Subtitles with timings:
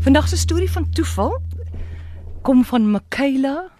[0.00, 1.42] Vandag se storie van toeval
[2.42, 3.70] kom van Michaela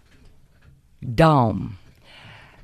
[0.99, 1.79] Daum.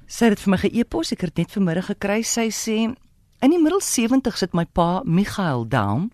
[0.06, 2.18] Sy het vir my ge-e-pos, ek het dit net vanmiddag gekry.
[2.20, 6.10] Sy sê in die middel 70 sit my pa Michael Daum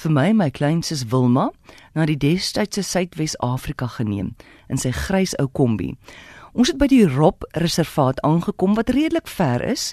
[0.00, 1.50] vir my en my kleinsus Wilma
[1.92, 4.32] na die destydse Suidwes-Afrika geneem
[4.72, 5.92] in sy grys ou kombi.
[6.56, 9.90] Ons het by die Rob Reservaat aangekom wat redelik ver is.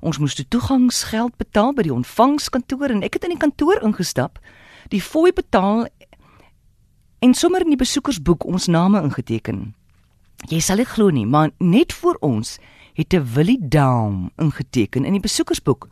[0.00, 4.40] Ons moes toe toegangsgeld betaal by die ontvangskantoor en ek het in die kantoor ingestap,
[4.88, 5.84] die fooi betaal
[7.26, 9.72] en sommer in die besoekersboek ons name ingeteken.
[10.46, 12.58] Jy sal dit glo nie, maar net voor ons
[12.94, 15.88] het 'n Willie Daum ingeteken in die besoekersboek.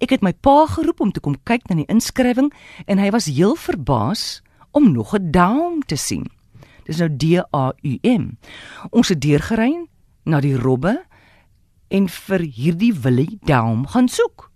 [0.00, 2.52] Ek het my pa geroep om te kom kyk na die inskrywing
[2.86, 4.42] en hy was heel verbaas
[4.72, 6.26] om nog 'n Daum te sien.
[6.84, 8.38] Dis nou D A U M.
[8.90, 9.86] Ons het deurgery
[10.24, 11.04] na die robbe
[11.88, 14.51] en vir hierdie Willie Daum gaan soek.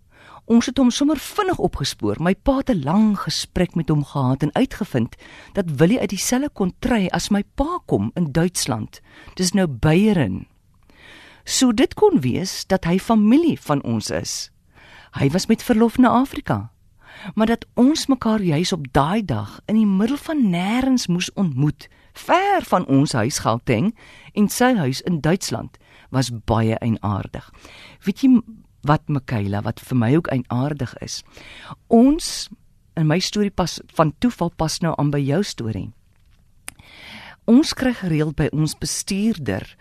[0.46, 2.20] Ons het hom sommer vinnig opgespoor.
[2.22, 5.16] My pa het 'n lang gesprek met hom gehad en uitgevind
[5.52, 9.00] dat Willie uit dieselfde kontry as my pa kom in Duitsland.
[9.34, 10.46] Dis nou Beieren.
[11.44, 14.50] So dit kon wees dat hy familie van ons is.
[15.10, 16.70] Hy was met verlof na Afrika.
[17.34, 21.88] Maar dat ons mekaar juis op daai dag in die middel van nêrens moes ontmoet,
[22.12, 23.94] ver van ons huis Gauteng
[24.32, 25.78] en sy huis in Duitsland,
[26.10, 27.50] was baie eienaardig.
[28.04, 28.40] Weet jy
[28.86, 31.22] wat Michaela wat vir my ook eienaardig is.
[31.88, 32.48] Ons
[32.96, 35.90] in my storie pas van toeval pas nou aan by jou storie.
[37.46, 39.76] Ons kry gereeld by ons bestuurder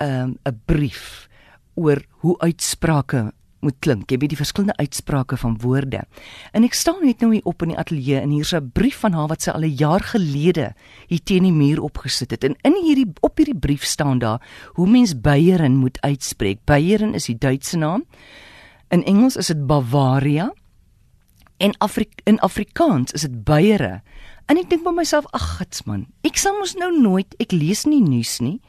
[0.00, 1.28] 'n um, 'n brief
[1.74, 4.10] oor hoe uitsprake moet klink.
[4.10, 6.02] Jy weet die verskillende uitsprake van woorde.
[6.52, 9.12] En ek staan net nou hier op in die ateljee en hier's 'n brief van
[9.12, 10.74] haar wat sy al 'n jaar gelede
[11.08, 12.44] hier teen die muur opgesit het.
[12.44, 14.40] En in hierdie op hierdie brief staan daar
[14.74, 16.58] hoe mens Beieren moet uitspreek.
[16.64, 18.04] Beieren is die Duitse naam.
[18.88, 20.52] In Engels is dit Bavaria.
[21.56, 24.02] En Afri in Afrikaans is dit Beiere.
[24.46, 27.82] En ek dink by myself, ag gits man, ek sal mos nou nooit, ek lees
[27.90, 28.60] nie nuus nie.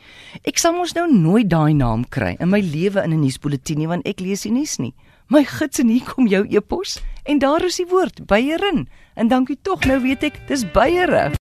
[0.50, 3.88] Ek sal mos nou nooit daai naam kry in my lewe in 'n nuusbulletin nie
[3.88, 4.94] want ek lees nie nuus nie.
[5.30, 8.88] My gits en hier kom jou e-pos en daar is die woord Beierin.
[9.16, 11.32] En dankie tog, nou weet ek, dis Beiere.